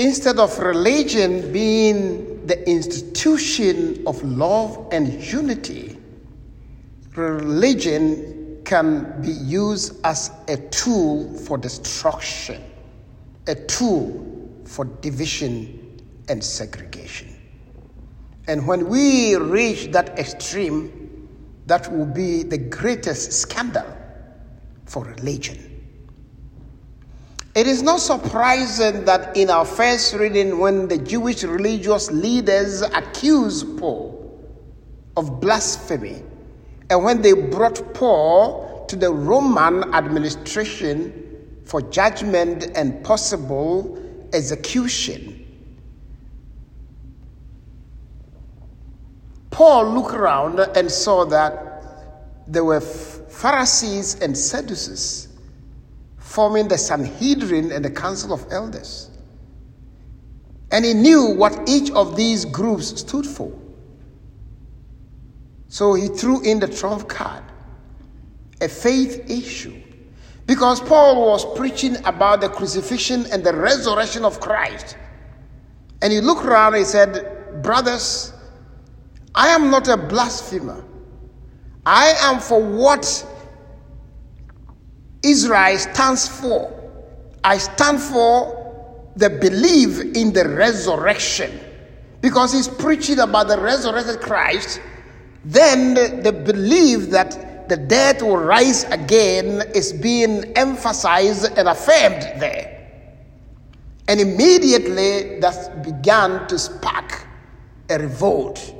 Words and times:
Instead 0.00 0.38
of 0.38 0.58
religion 0.60 1.52
being 1.52 2.46
the 2.46 2.66
institution 2.66 4.02
of 4.06 4.22
love 4.24 4.88
and 4.92 5.22
unity, 5.22 5.98
religion 7.14 8.62
can 8.64 9.20
be 9.20 9.30
used 9.30 10.00
as 10.06 10.30
a 10.48 10.56
tool 10.68 11.30
for 11.40 11.58
destruction, 11.58 12.64
a 13.46 13.54
tool 13.54 14.50
for 14.64 14.86
division 14.86 16.00
and 16.30 16.42
segregation. 16.42 17.36
And 18.46 18.66
when 18.66 18.88
we 18.88 19.36
reach 19.36 19.92
that 19.92 20.18
extreme, 20.18 21.28
that 21.66 21.92
will 21.92 22.06
be 22.06 22.42
the 22.42 22.56
greatest 22.56 23.34
scandal 23.34 23.84
for 24.86 25.04
religion. 25.04 25.69
It 27.54 27.66
is 27.66 27.82
not 27.82 27.98
surprising 27.98 29.04
that 29.06 29.36
in 29.36 29.50
our 29.50 29.64
first 29.64 30.14
reading, 30.14 30.60
when 30.60 30.86
the 30.86 30.98
Jewish 30.98 31.42
religious 31.42 32.08
leaders 32.10 32.82
accused 32.82 33.76
Paul 33.76 34.16
of 35.16 35.40
blasphemy, 35.40 36.22
and 36.88 37.02
when 37.02 37.22
they 37.22 37.32
brought 37.32 37.92
Paul 37.92 38.86
to 38.86 38.94
the 38.94 39.12
Roman 39.12 39.92
administration 39.94 41.12
for 41.64 41.82
judgment 41.82 42.68
and 42.76 43.02
possible 43.04 43.98
execution, 44.32 45.36
Paul 49.50 49.92
looked 49.92 50.14
around 50.14 50.60
and 50.60 50.88
saw 50.88 51.24
that 51.24 52.46
there 52.46 52.64
were 52.64 52.80
Pharisees 52.80 54.20
and 54.20 54.38
Sadducees 54.38 55.29
forming 56.30 56.68
the 56.68 56.78
Sanhedrin 56.78 57.72
and 57.72 57.84
the 57.84 57.90
Council 57.90 58.32
of 58.32 58.46
Elders. 58.52 59.10
And 60.70 60.84
he 60.84 60.94
knew 60.94 61.34
what 61.34 61.68
each 61.68 61.90
of 61.90 62.14
these 62.14 62.44
groups 62.44 63.00
stood 63.00 63.26
for. 63.26 63.52
So 65.66 65.94
he 65.94 66.06
threw 66.06 66.40
in 66.42 66.60
the 66.60 66.68
trump 66.68 67.08
card, 67.08 67.42
a 68.60 68.68
faith 68.68 69.28
issue. 69.28 69.74
Because 70.46 70.80
Paul 70.80 71.26
was 71.26 71.44
preaching 71.58 71.96
about 72.04 72.42
the 72.42 72.48
crucifixion 72.48 73.26
and 73.32 73.42
the 73.42 73.52
resurrection 73.52 74.24
of 74.24 74.38
Christ. 74.38 74.96
And 76.00 76.12
he 76.12 76.20
looked 76.20 76.44
around 76.44 76.74
and 76.74 76.84
he 76.84 76.84
said, 76.84 77.60
Brothers, 77.60 78.32
I 79.34 79.48
am 79.48 79.68
not 79.68 79.88
a 79.88 79.96
blasphemer. 79.96 80.84
I 81.84 82.14
am 82.20 82.38
for 82.38 82.62
what 82.62 83.26
Israel 85.22 85.78
stands 85.78 86.28
for. 86.28 86.76
I 87.44 87.58
stand 87.58 88.00
for 88.00 89.12
the 89.16 89.30
belief 89.30 90.00
in 90.16 90.32
the 90.32 90.48
resurrection. 90.48 91.58
Because 92.20 92.52
he's 92.52 92.68
preaching 92.68 93.18
about 93.18 93.48
the 93.48 93.58
resurrected 93.58 94.20
Christ, 94.20 94.80
then 95.44 95.94
the, 95.94 96.20
the 96.22 96.32
belief 96.32 97.10
that 97.10 97.68
the 97.68 97.76
dead 97.76 98.20
will 98.20 98.36
rise 98.36 98.84
again 98.84 99.62
is 99.74 99.92
being 99.92 100.44
emphasized 100.56 101.56
and 101.56 101.68
affirmed 101.68 102.22
there. 102.40 102.76
And 104.08 104.20
immediately 104.20 105.38
that 105.40 105.82
began 105.82 106.46
to 106.48 106.58
spark 106.58 107.26
a 107.88 107.98
revolt 107.98 108.74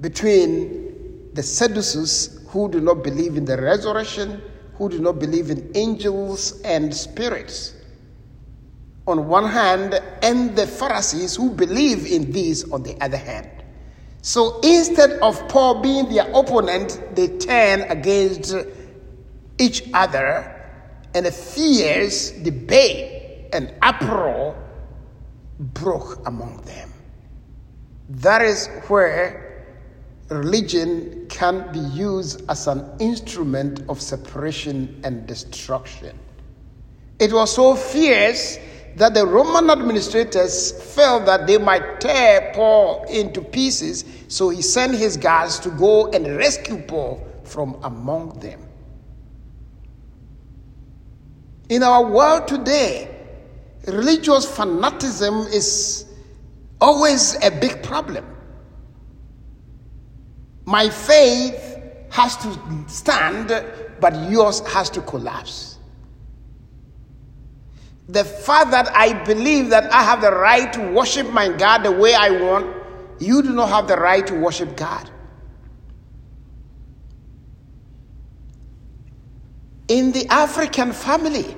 between 0.00 1.30
the 1.32 1.42
Sadducees 1.42 2.40
who 2.48 2.68
do 2.68 2.80
not 2.80 3.02
believe 3.02 3.36
in 3.36 3.44
the 3.44 3.56
resurrection 3.56 4.42
who 4.78 4.88
do 4.88 4.98
not 4.98 5.18
believe 5.18 5.50
in 5.50 5.70
angels 5.74 6.60
and 6.62 6.94
spirits 6.94 7.74
on 9.06 9.28
one 9.28 9.44
hand, 9.44 10.00
and 10.22 10.56
the 10.56 10.66
Pharisees 10.66 11.36
who 11.36 11.50
believe 11.50 12.06
in 12.06 12.32
these 12.32 12.70
on 12.72 12.82
the 12.82 12.96
other 13.02 13.18
hand. 13.18 13.50
So 14.22 14.60
instead 14.60 15.10
of 15.20 15.46
Paul 15.48 15.82
being 15.82 16.08
their 16.08 16.26
opponent, 16.32 16.98
they 17.14 17.28
turn 17.38 17.82
against 17.82 18.56
each 19.58 19.82
other, 19.92 20.50
and 21.14 21.26
a 21.26 21.30
fierce 21.30 22.30
debate 22.30 23.50
and 23.52 23.74
uproar 23.82 24.56
broke 25.58 26.26
among 26.26 26.62
them. 26.62 26.90
That 28.08 28.40
is 28.40 28.68
where 28.88 29.53
religion 30.28 31.26
can 31.28 31.70
be 31.72 31.78
used 31.78 32.48
as 32.50 32.66
an 32.66 32.84
instrument 32.98 33.82
of 33.88 34.00
separation 34.00 35.00
and 35.04 35.26
destruction. 35.26 36.18
It 37.18 37.32
was 37.32 37.54
so 37.54 37.74
fierce 37.74 38.58
that 38.96 39.14
the 39.14 39.26
Roman 39.26 39.70
administrators 39.70 40.72
felt 40.94 41.26
that 41.26 41.46
they 41.46 41.58
might 41.58 42.00
tear 42.00 42.52
Paul 42.54 43.04
into 43.04 43.40
pieces, 43.40 44.04
so 44.28 44.50
he 44.50 44.62
sent 44.62 44.94
his 44.94 45.16
guards 45.16 45.58
to 45.60 45.70
go 45.70 46.10
and 46.12 46.36
rescue 46.36 46.80
Paul 46.82 47.26
from 47.44 47.78
among 47.82 48.38
them. 48.40 48.60
In 51.68 51.82
our 51.82 52.04
world 52.04 52.46
today, 52.46 53.10
religious 53.86 54.44
fanaticism 54.56 55.46
is 55.48 56.06
always 56.80 57.36
a 57.42 57.50
big 57.50 57.82
problem. 57.82 58.24
My 60.64 60.88
faith 60.88 61.78
has 62.10 62.36
to 62.38 62.58
stand, 62.86 63.48
but 64.00 64.30
yours 64.30 64.60
has 64.60 64.88
to 64.90 65.02
collapse. 65.02 65.78
The 68.08 68.24
fact 68.24 68.70
that 68.70 68.94
I 68.94 69.24
believe 69.24 69.70
that 69.70 69.92
I 69.92 70.02
have 70.02 70.20
the 70.20 70.30
right 70.30 70.72
to 70.74 70.92
worship 70.92 71.30
my 71.32 71.48
God 71.48 71.82
the 71.82 71.92
way 71.92 72.14
I 72.14 72.30
want, 72.30 72.76
you 73.18 73.42
do 73.42 73.50
not 73.50 73.68
have 73.70 73.88
the 73.88 73.96
right 73.96 74.26
to 74.26 74.34
worship 74.34 74.76
God. 74.76 75.10
In 79.88 80.12
the 80.12 80.26
African 80.28 80.92
family, 80.92 81.56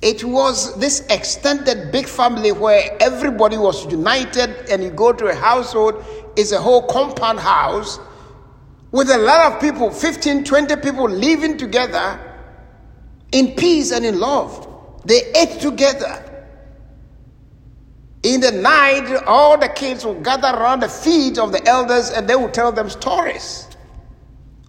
it 0.00 0.24
was 0.24 0.76
this 0.80 1.06
extended 1.10 1.92
big 1.92 2.06
family 2.06 2.50
where 2.50 2.96
everybody 3.00 3.56
was 3.56 3.90
united, 3.90 4.50
and 4.68 4.82
you 4.82 4.90
go 4.90 5.12
to 5.12 5.26
a 5.26 5.34
household, 5.34 6.04
it's 6.36 6.52
a 6.52 6.60
whole 6.60 6.82
compound 6.86 7.40
house 7.40 7.98
with 8.90 9.10
a 9.10 9.18
lot 9.18 9.52
of 9.52 9.60
people 9.60 9.90
15, 9.90 10.44
20 10.44 10.76
people 10.76 11.08
living 11.08 11.56
together 11.56 12.18
in 13.32 13.54
peace 13.54 13.90
and 13.92 14.04
in 14.04 14.20
love. 14.20 14.68
They 15.04 15.32
ate 15.34 15.60
together. 15.60 16.28
In 18.22 18.40
the 18.40 18.52
night, 18.52 19.22
all 19.26 19.58
the 19.58 19.68
kids 19.68 20.04
will 20.04 20.20
gather 20.20 20.48
around 20.48 20.80
the 20.80 20.88
feet 20.88 21.38
of 21.38 21.50
the 21.50 21.66
elders 21.66 22.10
and 22.10 22.28
they 22.28 22.36
will 22.36 22.50
tell 22.50 22.70
them 22.70 22.88
stories. 22.88 23.66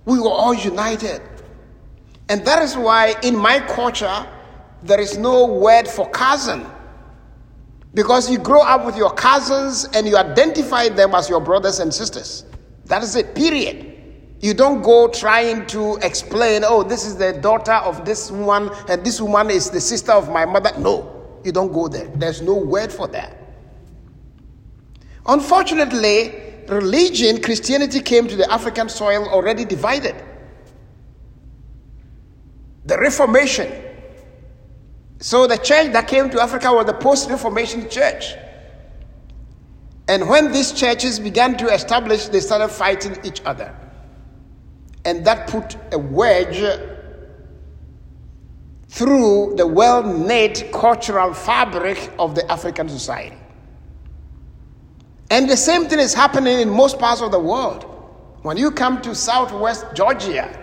We 0.06 0.19
were 0.19 0.29
all 0.29 0.53
united. 0.53 1.22
And 2.29 2.44
that 2.46 2.63
is 2.63 2.75
why, 2.75 3.16
in 3.22 3.35
my 3.35 3.59
culture, 3.59 4.25
there 4.81 5.00
is 5.00 5.18
no 5.18 5.46
word 5.46 5.88
for 5.88 6.09
cousin. 6.09 6.66
Because 7.94 8.30
you 8.30 8.40
grow 8.40 8.62
up 8.62 8.86
with 8.86 8.98
your 8.98 9.12
cousins 9.12 9.86
and 9.94 10.08
you 10.08 10.18
identify 10.18 10.90
them 10.90 11.14
as 11.14 11.30
your 11.30 11.40
brothers 11.40 11.80
and 11.80 11.94
sisters. 11.94 12.46
That 12.86 13.04
is 13.04 13.16
it, 13.16 13.36
period. 13.36 13.92
You 14.42 14.54
don't 14.54 14.81
go 14.81 15.08
trying 15.08 15.68
to 15.68 15.96
explain, 16.02 16.64
oh, 16.66 16.84
this 16.84 17.06
is 17.06 17.16
the 17.16 17.34
daughter 17.34 17.74
of 17.74 18.03
this 18.03 18.30
woman 18.30 18.70
and 18.90 19.06
this 19.06 19.22
woman 19.22 19.50
is 19.50 19.70
the 19.70 19.80
sister 19.80 20.12
of 20.12 20.30
my 20.30 20.46
mother. 20.46 20.72
No, 20.78 21.40
you 21.46 21.52
don't 21.52 21.72
go 21.72 21.88
there. 21.88 22.08
There's 22.16 22.42
no 22.42 22.56
word 22.56 22.92
for 22.92 23.08
that. 23.09 23.38
Unfortunately, 25.26 26.66
religion, 26.68 27.42
Christianity 27.42 28.02
came 28.02 28.28
to 28.28 28.36
the 28.36 28.52
African 28.52 28.90
soil 28.90 29.30
already 29.30 29.64
divided. 29.66 30.16
The 32.86 32.98
Reformation 32.98 33.72
so 35.23 35.47
the 35.47 35.55
church 35.55 35.93
that 35.93 36.09
came 36.09 36.29
to 36.31 36.41
Africa 36.41 36.73
was 36.73 36.85
the 36.85 36.93
post 36.93 37.29
Reformation 37.29 37.90
church. 37.90 38.34
And 40.09 40.28
when 40.28 40.52
these 40.52 40.73
churches 40.73 41.17
began 41.17 41.55
to 41.59 41.67
establish, 41.67 42.25
they 42.25 42.41
started 42.41 42.67
fighting 42.67 43.17
each 43.23 43.41
other. 43.46 43.73
And 45.05 45.23
that 45.25 45.47
put 45.47 45.78
a 45.93 45.97
wedge 45.97 46.59
through 48.90 49.53
the 49.55 49.66
well 49.66 50.03
knit 50.03 50.70
cultural 50.73 51.34
fabric 51.34 52.11
of 52.19 52.35
the 52.35 52.52
African 52.52 52.90
society. 52.90 53.37
And 55.31 55.49
the 55.49 55.55
same 55.55 55.85
thing 55.85 55.99
is 55.99 56.14
happening 56.14 56.59
in 56.59 56.69
most 56.69 56.99
parts 56.99 57.22
of 57.22 57.31
the 57.31 57.40
world. 57.40 57.85
When 58.41 58.58
you 58.58 58.72
come 58.72 59.02
to 59.03 59.16
southwest 59.16 59.85
Georgia, 59.93 60.59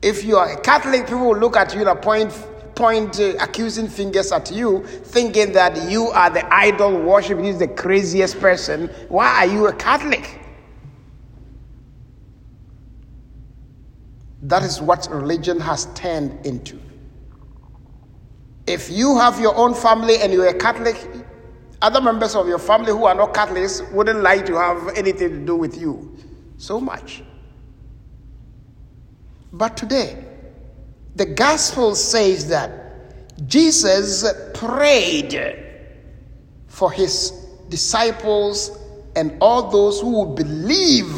if 0.00 0.24
you 0.24 0.38
are 0.38 0.50
a 0.50 0.60
Catholic, 0.62 1.04
people 1.04 1.26
will 1.26 1.38
look 1.38 1.58
at 1.58 1.74
you 1.74 1.86
and 1.86 2.00
point 2.00 2.32
point 2.74 3.20
uh, 3.20 3.34
accusing 3.40 3.88
fingers 3.88 4.32
at 4.32 4.50
you, 4.50 4.84
thinking 4.86 5.52
that 5.52 5.90
you 5.90 6.08
are 6.08 6.30
the 6.30 6.46
idol 6.52 7.00
worship, 7.00 7.38
he's 7.40 7.58
the 7.58 7.68
craziest 7.68 8.38
person. 8.40 8.88
Why 9.08 9.28
are 9.28 9.46
you 9.46 9.66
a 9.66 9.72
Catholic? 9.72 10.38
That 14.42 14.62
is 14.62 14.80
what 14.80 15.08
religion 15.10 15.60
has 15.60 15.86
turned 15.94 16.46
into. 16.46 16.80
If 18.66 18.90
you 18.90 19.18
have 19.18 19.40
your 19.40 19.54
own 19.56 19.74
family 19.74 20.16
and 20.18 20.32
you're 20.32 20.48
a 20.48 20.54
Catholic, 20.54 20.96
other 21.82 22.00
members 22.00 22.34
of 22.34 22.46
your 22.46 22.58
family 22.58 22.92
who 22.92 23.04
are 23.04 23.14
not 23.14 23.34
Catholics 23.34 23.82
wouldn't 23.92 24.22
like 24.22 24.46
to 24.46 24.54
have 24.54 24.96
anything 24.96 25.30
to 25.30 25.38
do 25.38 25.56
with 25.56 25.80
you 25.80 26.16
so 26.56 26.80
much. 26.80 27.22
But 29.52 29.76
today, 29.76 30.24
the 31.16 31.26
gospel 31.26 31.94
says 31.94 32.48
that 32.48 32.70
Jesus 33.46 34.24
prayed 34.54 35.64
for 36.68 36.90
his 36.92 37.30
disciples 37.68 38.78
and 39.16 39.36
all 39.40 39.70
those 39.70 40.00
who 40.00 40.24
would 40.24 40.36
believe 40.36 41.10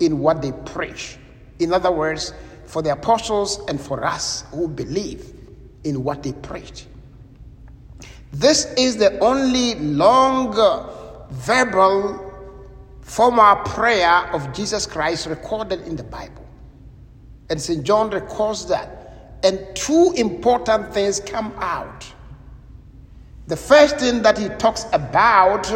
in 0.00 0.18
what 0.20 0.42
they 0.42 0.52
preach. 0.52 1.16
In 1.58 1.72
other 1.72 1.90
words, 1.90 2.32
for 2.66 2.82
the 2.82 2.92
apostles 2.92 3.60
and 3.68 3.80
for 3.80 4.04
us 4.04 4.44
who 4.50 4.68
believe 4.68 5.34
in 5.84 6.04
what 6.04 6.22
they 6.22 6.32
preach. 6.32 6.86
This 8.32 8.72
is 8.78 8.96
the 8.96 9.18
only 9.18 9.74
long 9.74 10.54
verbal 11.30 12.32
formal 13.02 13.56
prayer 13.56 14.32
of 14.32 14.52
Jesus 14.54 14.86
Christ 14.86 15.26
recorded 15.26 15.82
in 15.82 15.96
the 15.96 16.04
Bible. 16.04 16.46
And 17.50 17.60
St. 17.60 17.84
John 17.84 18.08
records 18.10 18.66
that. 18.68 19.01
And 19.42 19.60
two 19.74 20.12
important 20.16 20.94
things 20.94 21.20
come 21.20 21.52
out. 21.56 22.06
The 23.48 23.56
first 23.56 23.98
thing 23.98 24.22
that 24.22 24.38
he 24.38 24.48
talks 24.50 24.86
about 24.92 25.70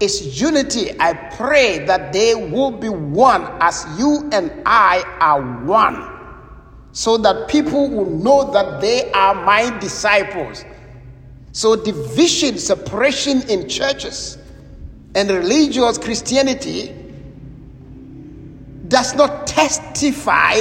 is 0.00 0.40
unity. 0.40 0.98
I 1.00 1.14
pray 1.36 1.84
that 1.86 2.12
they 2.12 2.34
will 2.34 2.70
be 2.70 2.88
one 2.88 3.42
as 3.60 3.86
you 3.98 4.28
and 4.32 4.52
I 4.66 5.02
are 5.20 5.40
one, 5.64 6.08
so 6.92 7.16
that 7.18 7.48
people 7.48 7.88
will 7.88 8.10
know 8.10 8.50
that 8.52 8.80
they 8.80 9.10
are 9.12 9.34
my 9.34 9.76
disciples. 9.78 10.64
So, 11.52 11.74
division, 11.74 12.58
separation 12.58 13.42
in 13.48 13.68
churches 13.68 14.38
and 15.14 15.30
religious 15.30 15.98
Christianity 15.98 16.94
does 18.88 19.14
not 19.14 19.46
testify 19.46 20.56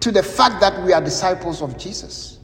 to 0.00 0.12
the 0.12 0.22
fact 0.22 0.60
that 0.60 0.82
we 0.84 0.92
are 0.92 1.00
disciples 1.00 1.62
of 1.62 1.76
Jesus. 1.76 2.38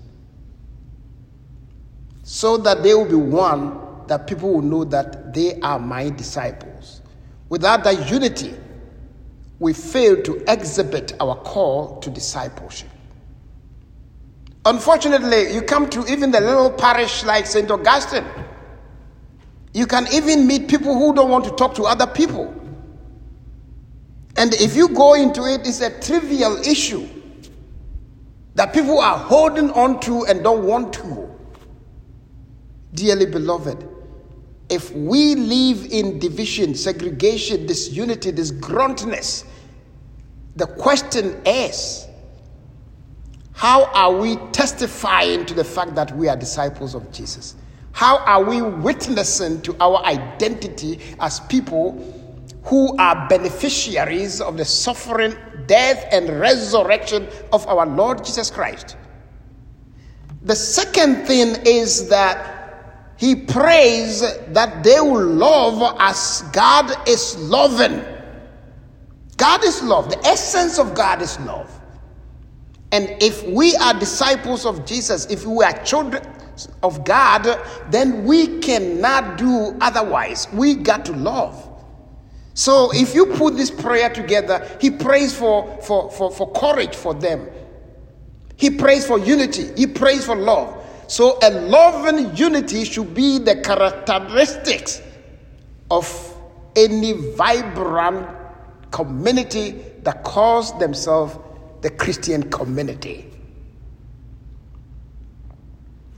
So 2.22 2.56
that 2.58 2.82
they 2.82 2.94
will 2.94 3.08
be 3.08 3.14
one, 3.14 4.06
that 4.06 4.26
people 4.26 4.52
will 4.52 4.62
know 4.62 4.84
that 4.84 5.32
they 5.32 5.60
are 5.60 5.78
my 5.78 6.10
disciples. 6.10 7.02
Without 7.48 7.84
that 7.84 8.10
unity, 8.10 8.54
we 9.58 9.72
fail 9.72 10.20
to 10.22 10.42
exhibit 10.50 11.14
our 11.20 11.36
call 11.36 12.00
to 12.00 12.10
discipleship. 12.10 12.88
Unfortunately, 14.64 15.52
you 15.52 15.62
come 15.62 15.88
to 15.90 16.10
even 16.10 16.30
the 16.30 16.40
little 16.40 16.70
parish 16.70 17.22
like 17.24 17.46
St. 17.46 17.70
Augustine. 17.70 18.24
You 19.74 19.86
can 19.86 20.06
even 20.12 20.46
meet 20.46 20.68
people 20.68 20.94
who 20.94 21.14
don't 21.14 21.30
want 21.30 21.44
to 21.44 21.50
talk 21.50 21.74
to 21.74 21.82
other 21.84 22.06
people. 22.06 22.52
And 24.36 24.54
if 24.54 24.74
you 24.74 24.88
go 24.88 25.14
into 25.14 25.44
it, 25.44 25.66
it's 25.66 25.80
a 25.80 26.00
trivial 26.00 26.56
issue 26.56 27.06
that 28.54 28.72
people 28.72 29.00
are 29.00 29.18
holding 29.18 29.70
on 29.72 30.00
to 30.00 30.24
and 30.26 30.42
don't 30.42 30.64
want 30.64 30.92
to. 30.94 31.30
Dearly 32.94 33.26
beloved, 33.26 33.88
if 34.70 34.92
we 34.92 35.34
live 35.34 35.86
in 35.90 36.18
division, 36.18 36.74
segregation, 36.74 37.66
disunity, 37.66 38.30
this 38.30 38.52
gruntness, 38.52 39.44
the 40.56 40.66
question 40.66 41.40
is 41.44 42.06
how 43.52 43.84
are 43.86 44.12
we 44.16 44.36
testifying 44.52 45.46
to 45.46 45.54
the 45.54 45.64
fact 45.64 45.94
that 45.94 46.16
we 46.16 46.28
are 46.28 46.36
disciples 46.36 46.94
of 46.94 47.10
Jesus? 47.12 47.56
How 47.92 48.18
are 48.18 48.42
we 48.42 48.60
witnessing 48.60 49.62
to 49.62 49.76
our 49.80 50.04
identity 50.04 51.00
as 51.20 51.40
people 51.40 52.23
who 52.64 52.96
are 52.96 53.28
beneficiaries 53.28 54.40
of 54.40 54.56
the 54.56 54.64
suffering, 54.64 55.36
death, 55.66 56.06
and 56.10 56.40
resurrection 56.40 57.28
of 57.52 57.66
our 57.66 57.86
Lord 57.86 58.24
Jesus 58.24 58.50
Christ? 58.50 58.96
The 60.42 60.56
second 60.56 61.26
thing 61.26 61.56
is 61.66 62.08
that 62.08 62.54
he 63.16 63.36
prays 63.36 64.20
that 64.48 64.82
they 64.82 65.00
will 65.00 65.26
love 65.26 65.96
as 65.98 66.42
God 66.52 67.08
is 67.08 67.36
loving. 67.38 68.02
God 69.36 69.64
is 69.64 69.82
love. 69.82 70.10
The 70.10 70.18
essence 70.26 70.78
of 70.78 70.94
God 70.94 71.22
is 71.22 71.38
love. 71.40 71.70
And 72.92 73.10
if 73.20 73.42
we 73.48 73.74
are 73.76 73.98
disciples 73.98 74.66
of 74.66 74.86
Jesus, 74.86 75.26
if 75.26 75.44
we 75.46 75.64
are 75.64 75.72
children 75.84 76.22
of 76.82 77.04
God, 77.04 77.60
then 77.90 78.24
we 78.24 78.58
cannot 78.60 79.38
do 79.38 79.76
otherwise. 79.80 80.46
We 80.52 80.74
got 80.74 81.04
to 81.06 81.12
love. 81.12 81.63
So 82.54 82.90
if 82.94 83.14
you 83.14 83.26
put 83.26 83.56
this 83.56 83.70
prayer 83.70 84.08
together, 84.08 84.66
he 84.80 84.90
prays 84.90 85.36
for, 85.36 85.80
for, 85.82 86.10
for, 86.10 86.30
for 86.30 86.52
courage 86.52 86.94
for 86.94 87.12
them. 87.12 87.48
He 88.56 88.70
prays 88.70 89.06
for 89.06 89.18
unity. 89.18 89.72
He 89.76 89.86
prays 89.86 90.24
for 90.24 90.36
love. 90.36 90.80
So 91.08 91.38
a 91.42 91.50
loving 91.50 92.34
unity 92.36 92.84
should 92.84 93.12
be 93.14 93.38
the 93.38 93.56
characteristics 93.56 95.02
of 95.90 96.36
any 96.76 97.12
vibrant 97.12 98.28
community 98.90 99.82
that 100.02 100.22
calls 100.22 100.76
themselves 100.78 101.36
the 101.82 101.90
Christian 101.90 102.48
community. 102.50 103.30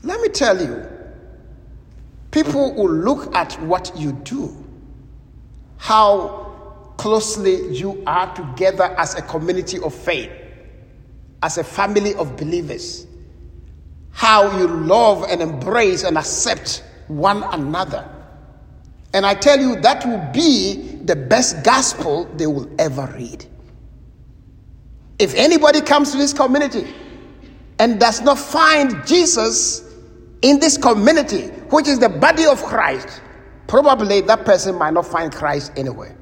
Let 0.02 0.20
me 0.20 0.28
tell 0.28 0.60
you, 0.60 0.86
people 2.30 2.74
will 2.74 2.92
look 2.92 3.34
at 3.34 3.60
what 3.62 3.90
you 3.96 4.12
do, 4.12 4.64
how 5.78 6.46
closely 6.96 7.72
you 7.72 8.02
are 8.06 8.34
together 8.34 8.84
as 8.98 9.14
a 9.14 9.22
community 9.22 9.78
of 9.80 9.94
faith, 9.94 10.30
as 11.42 11.58
a 11.58 11.64
family 11.64 12.14
of 12.14 12.36
believers, 12.36 13.06
how 14.12 14.58
you 14.58 14.66
love 14.66 15.24
and 15.28 15.42
embrace 15.42 16.02
and 16.02 16.16
accept 16.16 16.82
one 17.08 17.42
another. 17.52 18.08
And 19.12 19.24
I 19.24 19.34
tell 19.34 19.60
you, 19.60 19.80
that 19.80 20.04
will 20.04 20.32
be 20.32 21.00
the 21.04 21.16
best 21.16 21.62
gospel 21.64 22.24
they 22.36 22.46
will 22.46 22.68
ever 22.78 23.06
read. 23.16 23.46
If 25.18 25.34
anybody 25.34 25.80
comes 25.80 26.12
to 26.12 26.18
this 26.18 26.32
community 26.32 26.86
and 27.78 28.00
does 28.00 28.20
not 28.20 28.38
find 28.38 29.06
Jesus 29.06 29.94
in 30.42 30.60
this 30.60 30.76
community, 30.76 31.46
which 31.70 31.88
is 31.88 31.98
the 31.98 32.08
body 32.08 32.44
of 32.44 32.62
Christ, 32.62 33.22
probably 33.66 34.20
that 34.22 34.44
person 34.44 34.76
might 34.76 34.92
not 34.92 35.06
find 35.06 35.32
Christ 35.32 35.72
anywhere. 35.76 36.16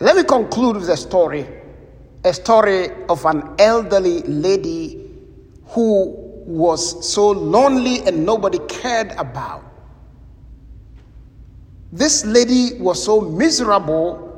Let 0.00 0.16
me 0.16 0.24
conclude 0.24 0.76
with 0.76 0.88
a 0.88 0.96
story 0.96 1.46
a 2.24 2.32
story 2.32 2.88
of 3.10 3.24
an 3.26 3.54
elderly 3.58 4.22
lady 4.22 5.10
who 5.66 6.06
was 6.46 7.12
so 7.12 7.30
lonely 7.30 8.00
and 8.06 8.24
nobody 8.24 8.58
cared 8.66 9.12
about. 9.12 9.62
This 11.92 12.24
lady 12.24 12.78
was 12.78 13.02
so 13.02 13.20
miserable 13.20 14.30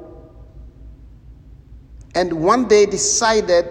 and 2.15 2.33
one 2.33 2.67
day 2.67 2.87
decided 2.87 3.67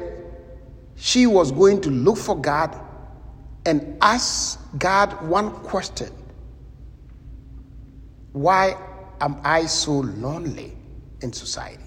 she 0.95 1.27
was 1.27 1.51
going 1.51 1.81
to 1.81 1.89
look 1.89 2.17
for 2.17 2.39
God 2.39 2.79
and 3.65 3.98
ask 4.01 4.60
God 4.77 5.27
one 5.27 5.51
question 5.51 6.10
Why 8.36 8.75
am 9.22 9.39
I 9.46 9.65
so 9.65 9.94
lonely 9.94 10.74
in 11.22 11.32
society? 11.32 11.82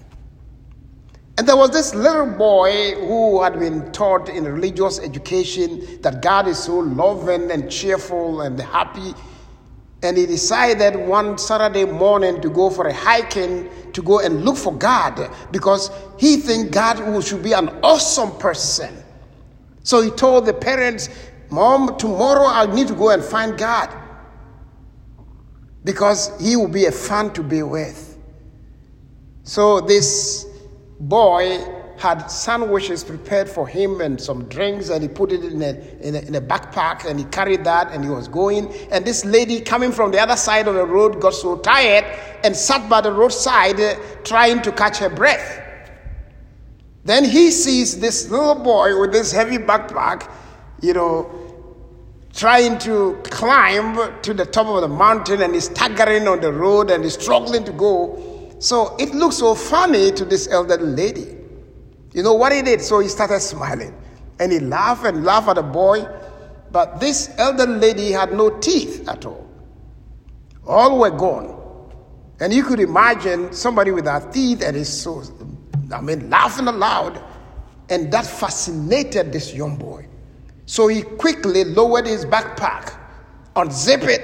And 1.37 1.47
there 1.47 1.55
was 1.55 1.69
this 1.69 1.93
little 1.93 2.25
boy 2.25 2.95
who 2.95 3.43
had 3.43 3.59
been 3.59 3.91
taught 3.91 4.29
in 4.29 4.45
religious 4.45 4.99
education 4.99 6.01
that 6.01 6.23
God 6.23 6.47
is 6.47 6.57
so 6.57 6.79
loving 6.79 7.51
and 7.51 7.71
cheerful 7.71 8.41
and 8.41 8.59
happy 8.59 9.13
and 10.01 10.17
he 10.17 10.25
decided 10.25 10.95
one 10.95 11.37
Saturday 11.37 11.85
morning 11.85 12.41
to 12.41 12.49
go 12.49 12.71
for 12.71 12.87
a 12.87 12.93
hiking 12.93 13.69
to 13.93 14.01
go 14.01 14.19
and 14.19 14.43
look 14.43 14.57
for 14.57 14.73
God 14.73 15.29
because 15.51 15.91
he 16.17 16.37
think 16.37 16.71
God 16.71 17.21
should 17.21 17.43
be 17.43 17.53
an 17.53 17.69
awesome 17.83 18.31
person. 18.39 18.95
So 19.83 20.01
he 20.01 20.09
told 20.09 20.47
the 20.47 20.53
parents, 20.53 21.09
Mom, 21.51 21.95
tomorrow 21.97 22.47
I 22.47 22.73
need 22.73 22.87
to 22.87 22.95
go 22.95 23.11
and 23.11 23.23
find 23.23 23.55
God 23.55 23.93
because 25.83 26.31
he 26.39 26.55
will 26.55 26.67
be 26.67 26.85
a 26.85 26.91
fun 26.91 27.33
to 27.33 27.43
be 27.43 27.63
with. 27.63 28.17
So 29.43 29.81
this 29.81 30.45
boy 30.99 31.59
had 31.97 32.27
sandwiches 32.27 33.03
prepared 33.03 33.49
for 33.49 33.67
him 33.67 33.99
and 33.99 34.19
some 34.19 34.45
drinks, 34.45 34.89
and 34.89 35.01
he 35.01 35.09
put 35.09 35.33
it 35.33 35.43
in 35.43 35.61
a, 35.61 35.71
in 35.99 36.15
a, 36.15 36.19
in 36.19 36.35
a 36.35 36.41
backpack 36.41 37.03
and 37.03 37.19
he 37.19 37.25
carried 37.25 37.65
that 37.65 37.91
and 37.91 38.03
he 38.03 38.09
was 38.09 38.27
going. 38.27 38.73
And 38.89 39.03
this 39.03 39.25
lady 39.25 39.59
coming 39.59 39.91
from 39.91 40.11
the 40.11 40.19
other 40.19 40.37
side 40.37 40.67
of 40.67 40.75
the 40.75 40.85
road 40.85 41.19
got 41.19 41.33
so 41.33 41.57
tired 41.57 42.05
and 42.43 42.55
sat 42.55 42.89
by 42.89 43.01
the 43.01 43.11
roadside 43.11 43.79
uh, 43.81 43.95
trying 44.23 44.61
to 44.61 44.71
catch 44.71 44.97
her 44.99 45.09
breath. 45.09 45.61
Then 47.03 47.25
he 47.25 47.51
sees 47.51 47.99
this 47.99 48.29
little 48.29 48.55
boy 48.55 48.97
with 48.99 49.11
this 49.11 49.31
heavy 49.31 49.57
backpack, 49.57 50.31
you 50.81 50.93
know, 50.93 51.48
trying 52.33 52.77
to 52.79 53.19
climb 53.23 54.21
to 54.21 54.33
the 54.33 54.45
top 54.45 54.67
of 54.67 54.81
the 54.81 54.87
mountain 54.87 55.41
and 55.41 55.53
he's 55.53 55.65
staggering 55.65 56.27
on 56.27 56.41
the 56.41 56.51
road 56.51 56.91
and 56.91 57.03
he's 57.03 57.13
struggling 57.13 57.63
to 57.65 57.71
go. 57.71 58.55
So 58.59 58.95
it 58.97 59.13
looks 59.13 59.37
so 59.37 59.55
funny 59.55 60.11
to 60.11 60.25
this 60.25 60.47
elderly 60.47 60.87
lady. 60.87 61.37
You 62.13 62.23
know 62.23 62.33
what 62.33 62.51
he 62.51 62.61
did? 62.61 62.81
So 62.81 62.99
he 62.99 63.07
started 63.07 63.39
smiling 63.39 63.95
and 64.39 64.51
he 64.51 64.59
laughed 64.59 65.05
and 65.05 65.23
laughed 65.23 65.49
at 65.49 65.55
the 65.55 65.63
boy. 65.63 66.05
But 66.71 66.99
this 66.99 67.33
elderly 67.37 67.79
lady 67.79 68.11
had 68.11 68.33
no 68.33 68.57
teeth 68.59 69.07
at 69.07 69.25
all. 69.25 69.49
All 70.67 70.99
were 70.99 71.09
gone. 71.09 71.55
And 72.39 72.53
you 72.53 72.63
could 72.63 72.79
imagine 72.79 73.51
somebody 73.51 73.91
without 73.91 74.33
teeth 74.33 74.61
and 74.61 74.77
is 74.77 75.01
so, 75.01 75.23
I 75.91 75.99
mean, 75.99 76.29
laughing 76.29 76.67
aloud. 76.67 77.21
And 77.89 78.11
that 78.11 78.25
fascinated 78.25 79.33
this 79.33 79.53
young 79.53 79.77
boy. 79.77 80.08
So 80.69 80.87
he 80.87 81.01
quickly 81.01 81.63
lowered 81.63 82.05
his 82.05 82.25
backpack, 82.25 82.95
unzipped 83.55 84.03
it, 84.03 84.21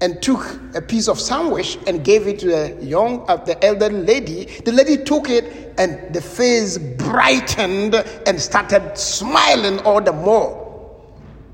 and 0.00 0.22
took 0.22 0.60
a 0.76 0.80
piece 0.80 1.08
of 1.08 1.18
sandwich 1.18 1.76
and 1.88 2.04
gave 2.04 2.28
it 2.28 2.38
to 2.38 2.46
the 2.46 2.78
young, 2.80 3.28
uh, 3.28 3.34
the 3.34 3.62
elderly 3.64 4.00
lady. 4.00 4.44
The 4.64 4.70
lady 4.70 5.02
took 5.02 5.28
it, 5.28 5.74
and 5.76 6.14
the 6.14 6.20
face 6.20 6.78
brightened 6.78 7.96
and 7.96 8.40
started 8.40 8.96
smiling 8.96 9.80
all 9.80 10.00
the 10.00 10.12
more. 10.12 11.04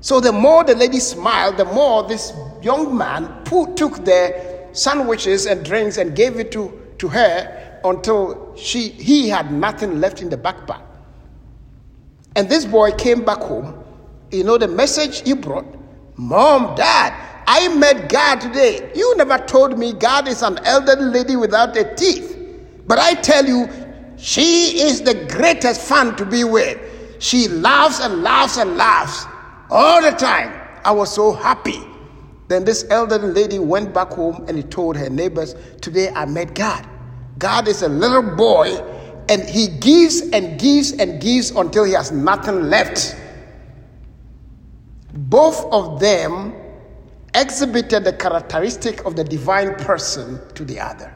So 0.01 0.19
the 0.19 0.31
more 0.31 0.63
the 0.63 0.75
lady 0.75 0.99
smiled, 0.99 1.57
the 1.57 1.65
more 1.65 2.07
this 2.07 2.33
young 2.61 2.95
man 2.95 3.43
took 3.45 4.05
the 4.05 4.67
sandwiches 4.73 5.47
and 5.47 5.65
drinks 5.65 5.97
and 5.97 6.15
gave 6.15 6.37
it 6.37 6.51
to, 6.51 6.71
to 6.99 7.07
her 7.07 7.81
until 7.83 8.55
she, 8.55 8.89
he 8.89 9.27
had 9.27 9.51
nothing 9.51 9.99
left 9.99 10.21
in 10.21 10.29
the 10.29 10.37
backpack. 10.37 10.83
And 12.35 12.47
this 12.47 12.63
boy 12.63 12.91
came 12.91 13.25
back 13.25 13.39
home. 13.39 13.82
You 14.33 14.43
know 14.43 14.57
the 14.57 14.67
message 14.67 15.21
he 15.21 15.33
brought? 15.33 15.65
Mom, 16.17 16.75
Dad, 16.75 17.13
I 17.47 17.67
met 17.75 18.09
God 18.09 18.41
today. 18.41 18.91
You 18.95 19.15
never 19.15 19.37
told 19.37 19.77
me 19.77 19.93
God 19.93 20.27
is 20.27 20.41
an 20.41 20.57
elderly 20.65 21.05
lady 21.05 21.35
without 21.35 21.77
a 21.77 21.93
teeth. 21.93 22.35
But 22.87 22.97
I 22.97 23.13
tell 23.13 23.45
you, 23.45 23.69
she 24.17 24.81
is 24.81 25.03
the 25.03 25.13
greatest 25.29 25.81
fun 25.81 26.15
to 26.15 26.25
be 26.25 26.43
with. 26.43 26.79
She 27.19 27.47
laughs 27.47 27.99
and 27.99 28.23
laughs 28.23 28.57
and 28.57 28.75
laughs 28.75 29.25
all 29.69 30.01
the 30.01 30.11
time. 30.11 30.59
I 30.83 30.91
was 30.91 31.13
so 31.13 31.31
happy. 31.33 31.79
Then 32.47 32.65
this 32.65 32.85
elderly 32.89 33.31
lady 33.31 33.59
went 33.59 33.93
back 33.93 34.09
home 34.09 34.45
and 34.47 34.57
he 34.57 34.63
told 34.63 34.97
her 34.97 35.09
neighbors, 35.11 35.55
Today 35.79 36.09
I 36.09 36.25
met 36.25 36.55
God. 36.55 36.87
God 37.37 37.67
is 37.67 37.83
a 37.83 37.87
little 37.87 38.35
boy 38.35 38.75
and 39.29 39.43
he 39.43 39.67
gives 39.67 40.21
and 40.31 40.59
gives 40.59 40.91
and 40.93 41.21
gives 41.21 41.51
until 41.51 41.83
he 41.83 41.93
has 41.93 42.11
nothing 42.11 42.63
left. 42.69 43.15
Both 45.13 45.65
of 45.71 45.99
them 45.99 46.53
exhibited 47.33 48.03
the 48.03 48.13
characteristic 48.13 49.05
of 49.05 49.15
the 49.15 49.23
divine 49.23 49.75
person 49.75 50.39
to 50.55 50.65
the 50.65 50.79
other. 50.79 51.13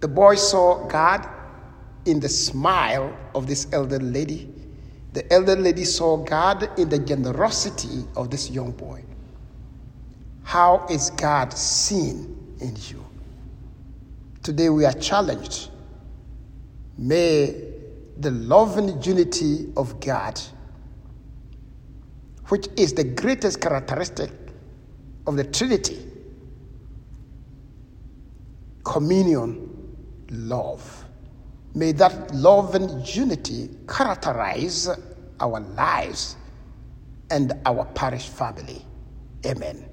The 0.00 0.08
boy 0.08 0.36
saw 0.36 0.86
God 0.86 1.28
in 2.04 2.20
the 2.20 2.28
smile 2.28 3.16
of 3.34 3.46
this 3.46 3.66
elderly 3.72 4.10
lady 4.10 4.54
the 5.12 5.32
elder 5.32 5.56
lady 5.56 5.84
saw 5.84 6.16
God 6.18 6.78
in 6.78 6.88
the 6.88 6.98
generosity 6.98 8.04
of 8.14 8.30
this 8.30 8.50
young 8.50 8.72
boy. 8.72 9.02
How 10.44 10.86
is 10.88 11.10
God 11.10 11.52
seen 11.52 12.56
in 12.60 12.76
you? 12.88 13.04
Today 14.42 14.68
we 14.68 14.84
are 14.84 14.92
challenged. 14.92 15.70
May 16.96 17.72
the 18.18 18.30
love 18.30 18.78
and 18.78 19.04
unity 19.04 19.72
of 19.76 19.98
God, 20.00 20.40
which 22.48 22.68
is 22.76 22.92
the 22.94 23.04
greatest 23.04 23.60
characteristic 23.60 24.30
of 25.26 25.36
the 25.36 25.44
Trinity, 25.44 25.98
communion, 28.84 29.68
love. 30.30 31.04
May 31.74 31.92
that 31.92 32.34
love 32.34 32.74
and 32.74 33.06
unity 33.14 33.70
characterize 33.88 34.88
our 35.40 35.60
lives 35.60 36.36
and 37.30 37.52
our 37.66 37.84
parish 37.84 38.28
family. 38.28 38.84
Amen. 39.46 39.88